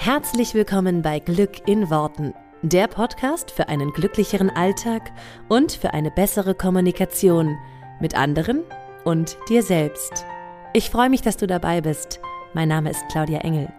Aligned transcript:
Herzlich 0.00 0.54
willkommen 0.54 1.02
bei 1.02 1.18
Glück 1.18 1.66
in 1.66 1.90
Worten, 1.90 2.32
der 2.62 2.86
Podcast 2.86 3.50
für 3.50 3.68
einen 3.68 3.92
glücklicheren 3.92 4.48
Alltag 4.48 5.10
und 5.48 5.72
für 5.72 5.92
eine 5.92 6.12
bessere 6.12 6.54
Kommunikation 6.54 7.58
mit 8.00 8.16
anderen 8.16 8.62
und 9.04 9.36
dir 9.48 9.64
selbst. 9.64 10.24
Ich 10.72 10.88
freue 10.90 11.10
mich, 11.10 11.22
dass 11.22 11.36
du 11.36 11.48
dabei 11.48 11.80
bist. 11.80 12.20
Mein 12.54 12.68
Name 12.68 12.90
ist 12.90 13.02
Claudia 13.10 13.40
Engel. 13.40 13.72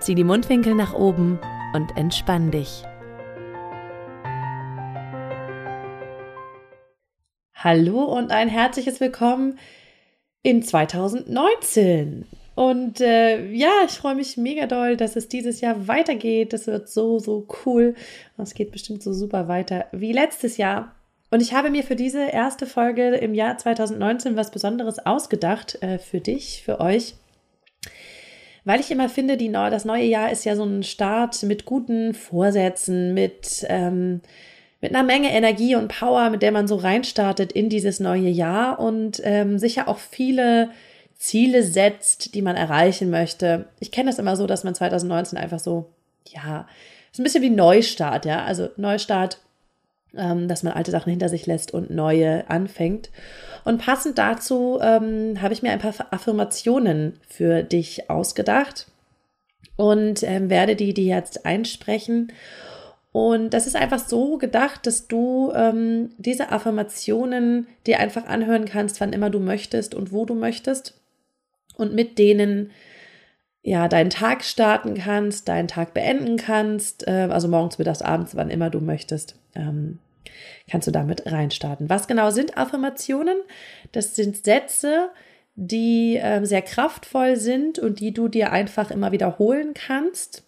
Zieh 0.00 0.14
die 0.14 0.22
Mundwinkel 0.22 0.74
nach 0.74 0.92
oben 0.92 1.40
und 1.72 1.96
entspann 1.96 2.50
dich. 2.50 2.84
Hallo 7.54 8.04
und 8.04 8.32
ein 8.32 8.50
herzliches 8.50 9.00
Willkommen 9.00 9.58
in 10.42 10.62
2019. 10.62 12.26
Und 12.54 13.00
äh, 13.00 13.50
ja, 13.50 13.72
ich 13.84 13.92
freue 13.92 14.14
mich 14.14 14.36
mega 14.36 14.66
doll, 14.66 14.96
dass 14.96 15.16
es 15.16 15.28
dieses 15.28 15.60
Jahr 15.60 15.88
weitergeht. 15.88 16.52
Das 16.52 16.66
wird 16.66 16.88
so, 16.88 17.18
so 17.18 17.46
cool. 17.64 17.94
Es 18.38 18.54
geht 18.54 18.70
bestimmt 18.70 19.02
so 19.02 19.12
super 19.12 19.48
weiter 19.48 19.86
wie 19.92 20.12
letztes 20.12 20.56
Jahr. 20.56 20.94
Und 21.30 21.40
ich 21.40 21.52
habe 21.52 21.70
mir 21.70 21.82
für 21.82 21.96
diese 21.96 22.28
erste 22.28 22.66
Folge 22.66 23.16
im 23.16 23.34
Jahr 23.34 23.58
2019 23.58 24.36
was 24.36 24.52
Besonderes 24.52 25.04
ausgedacht 25.04 25.82
äh, 25.82 25.98
für 25.98 26.20
dich, 26.20 26.62
für 26.64 26.80
euch. 26.80 27.14
Weil 28.64 28.78
ich 28.78 28.90
immer 28.92 29.08
finde, 29.08 29.36
die, 29.36 29.50
das 29.50 29.84
neue 29.84 30.04
Jahr 30.04 30.30
ist 30.30 30.44
ja 30.44 30.54
so 30.54 30.64
ein 30.64 30.84
Start 30.84 31.42
mit 31.42 31.64
guten 31.64 32.14
Vorsätzen, 32.14 33.14
mit, 33.14 33.66
ähm, 33.68 34.20
mit 34.80 34.94
einer 34.94 35.02
Menge 35.02 35.32
Energie 35.32 35.74
und 35.74 35.88
Power, 35.88 36.30
mit 36.30 36.40
der 36.40 36.52
man 36.52 36.68
so 36.68 36.76
reinstartet 36.76 37.50
in 37.52 37.68
dieses 37.68 37.98
neue 37.98 38.28
Jahr 38.28 38.78
und 38.78 39.20
ähm, 39.24 39.58
sicher 39.58 39.88
auch 39.88 39.98
viele 39.98 40.70
Ziele 41.24 41.62
setzt, 41.62 42.34
die 42.34 42.42
man 42.42 42.54
erreichen 42.54 43.08
möchte. 43.08 43.64
Ich 43.80 43.90
kenne 43.90 44.10
das 44.10 44.18
immer 44.18 44.36
so, 44.36 44.46
dass 44.46 44.62
man 44.62 44.74
2019 44.74 45.38
einfach 45.38 45.58
so, 45.58 45.86
ja, 46.28 46.68
ist 47.10 47.18
ein 47.18 47.24
bisschen 47.24 47.42
wie 47.42 47.48
Neustart, 47.48 48.26
ja, 48.26 48.44
also 48.44 48.68
Neustart, 48.76 49.38
ähm, 50.14 50.48
dass 50.48 50.62
man 50.62 50.74
alte 50.74 50.90
Sachen 50.90 51.08
hinter 51.08 51.30
sich 51.30 51.46
lässt 51.46 51.72
und 51.72 51.88
neue 51.88 52.50
anfängt. 52.50 53.08
Und 53.64 53.78
passend 53.80 54.18
dazu 54.18 54.78
ähm, 54.82 55.40
habe 55.40 55.54
ich 55.54 55.62
mir 55.62 55.72
ein 55.72 55.78
paar 55.78 55.94
Affirmationen 56.10 57.18
für 57.26 57.62
dich 57.62 58.10
ausgedacht 58.10 58.88
und 59.76 60.22
ähm, 60.24 60.50
werde 60.50 60.76
die 60.76 60.92
dir 60.92 61.16
jetzt 61.16 61.46
einsprechen. 61.46 62.32
Und 63.12 63.54
das 63.54 63.66
ist 63.66 63.76
einfach 63.76 64.00
so 64.00 64.36
gedacht, 64.36 64.86
dass 64.86 65.08
du 65.08 65.52
ähm, 65.54 66.10
diese 66.18 66.52
Affirmationen 66.52 67.66
dir 67.86 67.98
einfach 67.98 68.26
anhören 68.26 68.66
kannst, 68.66 69.00
wann 69.00 69.14
immer 69.14 69.30
du 69.30 69.40
möchtest 69.40 69.94
und 69.94 70.12
wo 70.12 70.26
du 70.26 70.34
möchtest 70.34 71.00
und 71.76 71.94
mit 71.94 72.18
denen 72.18 72.70
ja 73.62 73.88
deinen 73.88 74.10
Tag 74.10 74.44
starten 74.44 74.94
kannst, 74.94 75.48
deinen 75.48 75.68
Tag 75.68 75.94
beenden 75.94 76.36
kannst, 76.36 77.06
äh, 77.08 77.28
also 77.30 77.48
morgens, 77.48 77.78
mittags, 77.78 78.02
abends, 78.02 78.36
wann 78.36 78.50
immer 78.50 78.70
du 78.70 78.80
möchtest. 78.80 79.36
Ähm, 79.54 79.98
kannst 80.70 80.86
du 80.86 80.92
damit 80.92 81.30
reinstarten. 81.30 81.88
Was 81.88 82.06
genau 82.06 82.30
sind 82.30 82.56
Affirmationen? 82.58 83.38
Das 83.92 84.14
sind 84.14 84.44
Sätze, 84.44 85.10
die 85.56 86.16
äh, 86.16 86.44
sehr 86.44 86.62
kraftvoll 86.62 87.36
sind 87.36 87.78
und 87.78 88.00
die 88.00 88.12
du 88.12 88.28
dir 88.28 88.52
einfach 88.52 88.90
immer 88.90 89.12
wiederholen 89.12 89.72
kannst. 89.74 90.44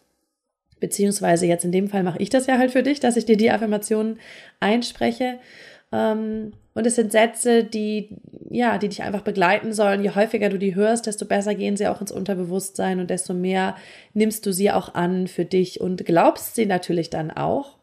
Beziehungsweise 0.78 1.46
jetzt 1.46 1.64
in 1.64 1.72
dem 1.72 1.88
Fall 1.88 2.02
mache 2.02 2.18
ich 2.18 2.28
das 2.28 2.46
ja 2.46 2.58
halt 2.58 2.70
für 2.70 2.82
dich, 2.82 3.00
dass 3.00 3.16
ich 3.16 3.24
dir 3.24 3.36
die 3.36 3.50
Affirmationen 3.50 4.18
einspreche. 4.60 5.38
Ähm, 5.92 6.52
und 6.74 6.86
es 6.86 6.96
sind 6.96 7.12
Sätze, 7.12 7.64
die, 7.64 8.16
ja, 8.50 8.78
die 8.78 8.88
dich 8.88 9.02
einfach 9.02 9.22
begleiten 9.22 9.72
sollen. 9.72 10.02
Je 10.02 10.10
häufiger 10.10 10.48
du 10.48 10.58
die 10.58 10.74
hörst, 10.74 11.06
desto 11.06 11.24
besser 11.24 11.54
gehen 11.54 11.76
sie 11.76 11.88
auch 11.88 12.00
ins 12.00 12.12
Unterbewusstsein 12.12 13.00
und 13.00 13.10
desto 13.10 13.34
mehr 13.34 13.76
nimmst 14.12 14.44
du 14.46 14.52
sie 14.52 14.70
auch 14.70 14.94
an 14.94 15.26
für 15.26 15.44
dich 15.44 15.80
und 15.80 16.04
glaubst 16.04 16.54
sie 16.54 16.66
natürlich 16.66 17.10
dann 17.10 17.30
auch. 17.30 17.78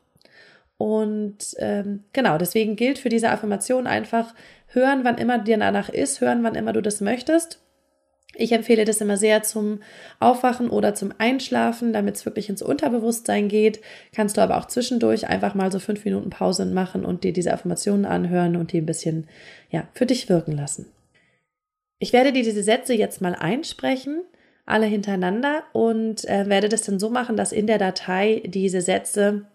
Und 0.77 1.55
ähm, 1.59 2.03
genau, 2.13 2.37
deswegen 2.37 2.75
gilt 2.75 2.99
für 2.99 3.09
diese 3.09 3.29
Affirmation 3.29 3.87
einfach 3.87 4.33
hören, 4.67 5.03
wann 5.03 5.17
immer 5.17 5.39
dir 5.39 5.57
danach 5.57 5.89
ist, 5.89 6.19
hören, 6.19 6.43
wann 6.43 6.55
immer 6.55 6.73
du 6.73 6.81
das 6.81 6.99
möchtest 6.99 7.63
ich 8.35 8.51
empfehle 8.51 8.85
das 8.85 8.99
immer 9.01 9.17
sehr 9.17 9.43
zum 9.43 9.79
Aufwachen 10.19 10.69
oder 10.69 10.95
zum 10.95 11.13
Einschlafen, 11.17 11.93
damit 11.93 12.15
es 12.15 12.25
wirklich 12.25 12.49
ins 12.49 12.61
Unterbewusstsein 12.61 13.47
geht. 13.47 13.81
Kannst 14.13 14.37
du 14.37 14.41
aber 14.41 14.57
auch 14.57 14.65
zwischendurch 14.65 15.27
einfach 15.27 15.53
mal 15.53 15.71
so 15.71 15.79
fünf 15.79 16.03
Minuten 16.03 16.29
Pause 16.29 16.65
machen 16.65 17.05
und 17.05 17.23
dir 17.23 17.33
diese 17.33 17.53
Affirmationen 17.53 18.05
anhören 18.05 18.55
und 18.55 18.71
die 18.71 18.79
ein 18.79 18.85
bisschen, 18.85 19.27
ja, 19.69 19.87
für 19.93 20.05
dich 20.05 20.29
wirken 20.29 20.53
lassen. 20.53 20.87
Ich 21.99 22.11
werde 22.11 22.33
dir 22.33 22.43
diese 22.43 22.63
Sätze 22.63 22.93
jetzt 22.93 23.21
mal 23.21 23.35
einsprechen, 23.35 24.23
alle 24.65 24.87
hintereinander 24.87 25.63
und 25.73 26.25
äh, 26.25 26.49
werde 26.49 26.69
das 26.69 26.81
dann 26.81 26.99
so 26.99 27.09
machen, 27.09 27.37
dass 27.37 27.51
in 27.51 27.67
der 27.67 27.77
Datei 27.77 28.41
diese 28.45 28.81
Sätze 28.81 29.45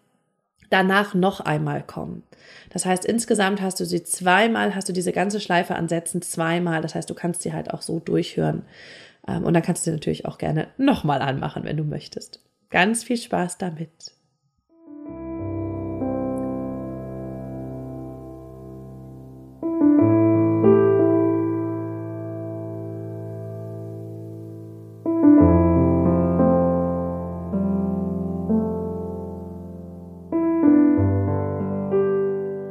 danach 0.70 1.14
noch 1.14 1.40
einmal 1.40 1.82
kommen. 1.82 2.22
Das 2.70 2.84
heißt, 2.84 3.04
insgesamt 3.04 3.60
hast 3.60 3.80
du 3.80 3.84
sie 3.84 4.02
zweimal, 4.02 4.74
hast 4.74 4.88
du 4.88 4.92
diese 4.92 5.12
ganze 5.12 5.40
Schleife 5.40 5.74
an 5.74 5.88
Sätzen 5.88 6.22
zweimal. 6.22 6.82
Das 6.82 6.94
heißt, 6.94 7.08
du 7.08 7.14
kannst 7.14 7.42
sie 7.42 7.52
halt 7.52 7.72
auch 7.72 7.82
so 7.82 8.00
durchhören. 8.00 8.62
Ähm, 9.26 9.44
und 9.44 9.54
dann 9.54 9.62
kannst 9.62 9.82
du 9.82 9.90
sie 9.90 9.96
natürlich 9.96 10.26
auch 10.26 10.38
gerne 10.38 10.68
nochmal 10.76 11.22
anmachen, 11.22 11.64
wenn 11.64 11.76
du 11.76 11.84
möchtest. 11.84 12.40
Ganz 12.70 13.04
viel 13.04 13.16
Spaß 13.16 13.58
damit. 13.58 14.12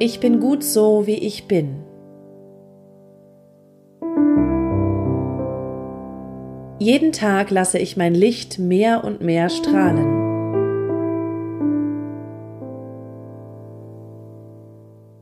Ich 0.09 0.21
bin 0.21 0.39
gut 0.39 0.63
so, 0.63 1.05
wie 1.05 1.17
ich 1.17 1.49
bin. 1.49 1.83
Jeden 6.79 7.11
Tag 7.11 7.51
lasse 7.51 7.77
ich 7.77 7.97
mein 7.97 8.15
Licht 8.15 8.57
mehr 8.57 9.03
und 9.03 9.19
mehr 9.19 9.49
strahlen. 9.49 10.07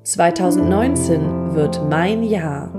»2019 0.03 1.56
wird 1.56 1.81
mein 1.90 2.22
Jahr.« 2.22 2.69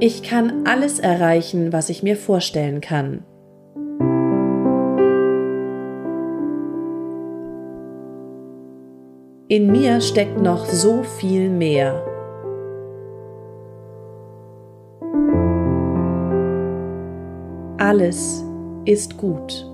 Ich 0.00 0.22
kann 0.22 0.66
alles 0.66 0.98
erreichen, 0.98 1.74
was 1.74 1.90
ich 1.90 2.02
mir 2.02 2.16
vorstellen 2.16 2.80
kann. 2.80 3.22
In 9.54 9.70
mir 9.70 10.00
steckt 10.00 10.42
noch 10.42 10.66
so 10.66 11.04
viel 11.04 11.48
mehr. 11.48 12.04
Alles 17.78 18.44
ist 18.84 19.16
gut. 19.16 19.70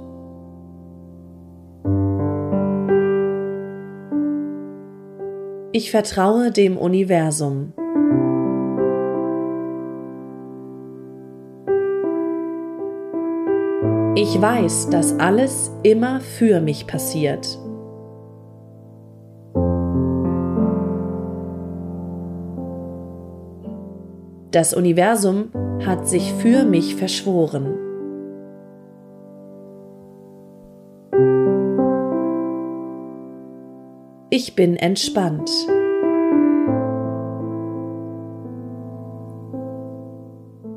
Ich 5.73 5.91
vertraue 5.91 6.51
dem 6.51 6.77
Universum. 6.77 7.73
Ich 14.15 14.43
weiß, 14.43 14.91
dass 14.91 15.19
alles 15.19 15.71
immer 15.83 16.21
für 16.21 16.61
mich 16.61 16.87
passiert. 16.87 17.60
Das 24.51 24.75
Universum 24.75 25.53
hat 25.87 26.09
sich 26.09 26.33
für 26.33 26.65
mich 26.65 26.97
verschworen. 26.97 27.77
Ich 34.31 34.57
bin 34.57 34.75
entspannt. 34.75 35.51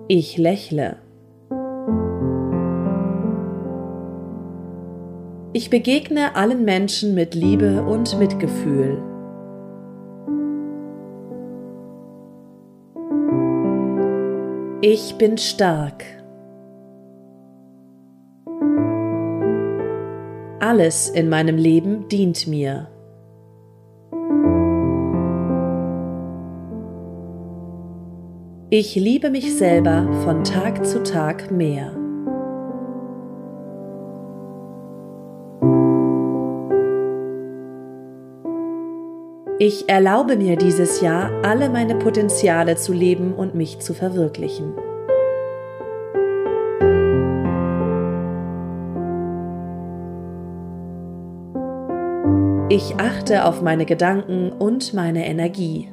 Ich 0.07 0.37
lächle. 0.37 0.97
Ich 5.53 5.71
begegne 5.71 6.35
allen 6.35 6.63
Menschen 6.63 7.15
mit 7.15 7.33
Liebe 7.33 7.81
und 7.83 8.19
Mitgefühl. 8.19 9.12
Ich 14.85 15.15
bin 15.17 15.37
stark. 15.37 16.03
Alles 20.59 21.07
in 21.07 21.29
meinem 21.29 21.55
Leben 21.55 22.09
dient 22.09 22.47
mir. 22.47 22.89
Ich 28.69 28.95
liebe 28.95 29.29
mich 29.29 29.55
selber 29.55 30.11
von 30.25 30.43
Tag 30.43 30.85
zu 30.85 31.01
Tag 31.01 31.49
mehr. 31.49 32.02
Ich 39.65 39.87
erlaube 39.87 40.35
mir 40.35 40.57
dieses 40.57 40.99
Jahr, 40.99 41.31
alle 41.41 41.69
meine 41.69 41.95
Potenziale 41.95 42.75
zu 42.75 42.91
leben 42.91 43.33
und 43.33 43.55
mich 43.55 43.79
zu 43.79 43.93
verwirklichen. 43.93 44.73
Ich 52.67 52.95
achte 52.97 53.45
auf 53.45 53.61
meine 53.61 53.85
Gedanken 53.85 54.51
und 54.51 54.93
meine 54.93 55.25
Energie. 55.25 55.87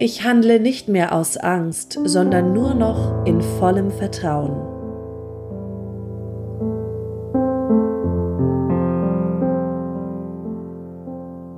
Ich 0.00 0.24
handle 0.24 0.58
nicht 0.58 0.88
mehr 0.88 1.14
aus 1.14 1.36
Angst, 1.36 1.96
sondern 2.02 2.52
nur 2.52 2.74
noch 2.74 3.24
in 3.24 3.40
vollem 3.40 3.92
Vertrauen. 3.92 4.71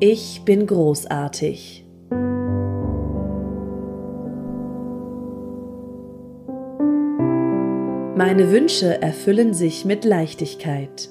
Ich 0.06 0.42
bin 0.44 0.66
großartig. 0.66 1.82
Meine 8.14 8.50
Wünsche 8.50 9.00
erfüllen 9.00 9.54
sich 9.54 9.86
mit 9.86 10.04
Leichtigkeit. 10.04 11.08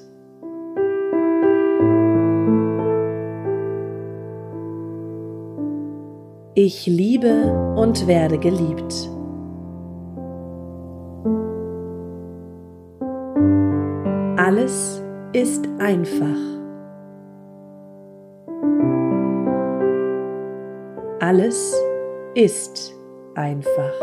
Ich 6.54 6.86
liebe 6.86 7.74
und 7.76 8.06
werde 8.06 8.38
geliebt. 8.38 9.10
Alles 14.36 15.02
ist 15.32 15.66
einfach. 15.80 16.53
Alles 21.26 21.74
ist 22.34 22.92
einfach. 23.34 23.94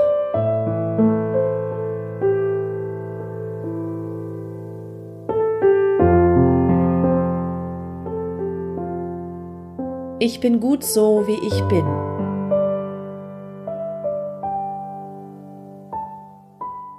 Ich 10.17 10.39
bin 10.39 10.59
gut 10.59 10.83
so, 10.83 11.27
wie 11.27 11.37
ich 11.45 11.61
bin. 11.67 11.85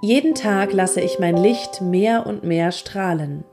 Jeden 0.01 0.35
Tag 0.35 0.71
lasse 0.71 1.01
ich 1.01 1.19
mein 1.19 1.35
Licht 1.35 1.81
mehr 1.81 2.25
und 2.25 2.45
mehr 2.45 2.71
strahlen. 2.71 3.43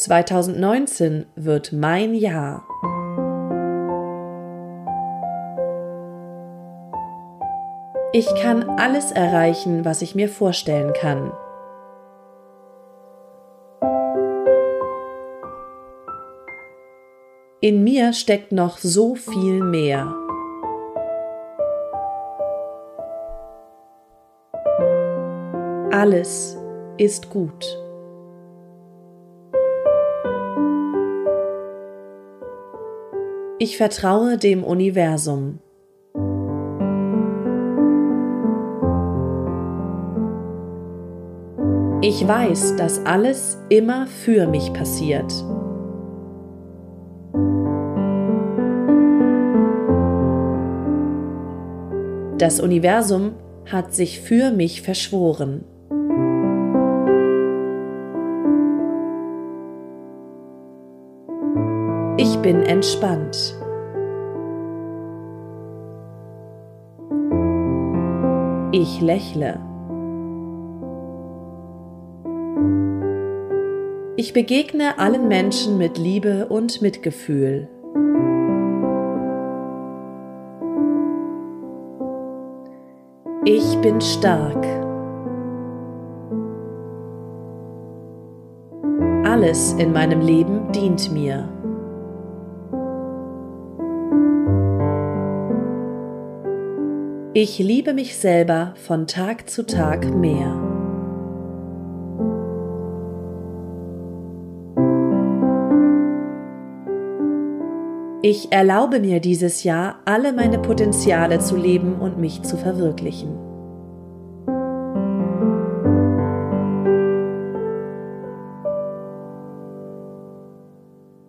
Zweitausendneunzehn 0.00 1.26
wird 1.36 1.74
mein 1.74 2.14
Jahr. 2.14 2.66
Ich 8.12 8.26
kann 8.40 8.66
alles 8.78 9.12
erreichen, 9.12 9.84
was 9.84 10.00
ich 10.00 10.14
mir 10.14 10.30
vorstellen 10.30 10.94
kann. 10.94 11.30
In 17.60 17.84
mir 17.84 18.14
steckt 18.14 18.52
noch 18.52 18.78
so 18.78 19.14
viel 19.16 19.62
mehr. 19.62 20.14
Alles 25.92 26.56
ist 26.96 27.28
gut. 27.28 27.89
Ich 33.62 33.76
vertraue 33.76 34.38
dem 34.38 34.64
Universum. 34.64 35.58
Ich 42.00 42.26
weiß, 42.26 42.76
dass 42.76 43.04
alles 43.04 43.58
immer 43.68 44.06
für 44.06 44.46
mich 44.46 44.72
passiert. 44.72 45.30
Das 52.38 52.60
Universum 52.60 53.34
hat 53.70 53.92
sich 53.92 54.20
für 54.20 54.52
mich 54.52 54.80
verschworen. 54.80 55.66
Ich 62.40 62.44
bin 62.44 62.62
entspannt. 62.62 63.54
Ich 68.72 69.02
lächle. 69.02 69.60
Ich 74.16 74.32
begegne 74.32 74.98
allen 74.98 75.28
Menschen 75.28 75.76
mit 75.76 75.98
Liebe 75.98 76.46
und 76.46 76.80
Mitgefühl. 76.80 77.68
Ich 83.44 83.78
bin 83.82 84.00
stark. 84.00 84.64
Alles 89.26 89.74
in 89.74 89.92
meinem 89.92 90.22
Leben 90.22 90.72
dient 90.72 91.12
mir. 91.12 91.59
Ich 97.42 97.58
liebe 97.58 97.94
mich 97.94 98.18
selber 98.18 98.74
von 98.86 99.06
Tag 99.06 99.48
zu 99.48 99.64
Tag 99.64 100.04
mehr. 100.14 100.60
Ich 108.20 108.52
erlaube 108.52 109.00
mir 109.00 109.20
dieses 109.20 109.64
Jahr, 109.64 110.00
alle 110.04 110.34
meine 110.34 110.58
Potenziale 110.58 111.38
zu 111.38 111.56
leben 111.56 111.94
und 111.94 112.18
mich 112.18 112.42
zu 112.42 112.58
verwirklichen. 112.58 113.30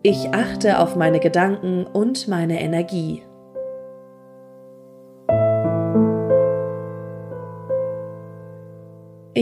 Ich 0.03 0.33
achte 0.33 0.79
auf 0.79 0.97
meine 0.97 1.21
Gedanken 1.21 1.85
und 1.85 2.27
meine 2.27 2.59
Energie. 2.59 3.23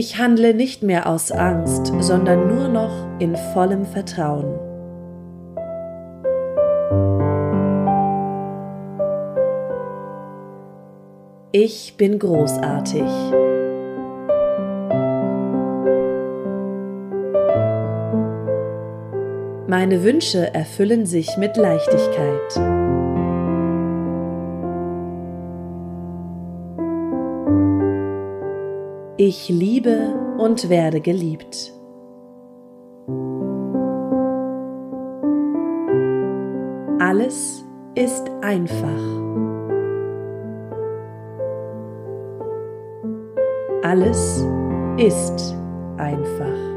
Ich 0.00 0.16
handle 0.16 0.54
nicht 0.54 0.82
mehr 0.82 1.06
aus 1.06 1.30
Angst, 1.30 1.92
sondern 2.00 2.48
nur 2.48 2.68
noch 2.68 3.06
in 3.18 3.36
vollem 3.52 3.84
Vertrauen. 3.84 4.58
Ich 11.52 11.98
bin 11.98 12.18
großartig. 12.18 13.02
Meine 19.66 20.02
Wünsche 20.02 20.54
erfüllen 20.54 21.04
sich 21.04 21.36
mit 21.36 21.58
Leichtigkeit. 21.58 22.79
Ich 29.22 29.50
liebe 29.50 30.14
und 30.38 30.70
werde 30.70 31.02
geliebt. 31.02 31.74
Alles 36.98 37.62
ist 37.94 38.30
einfach. 38.40 38.88
Alles 43.82 44.42
ist 44.96 45.54
einfach. 45.98 46.70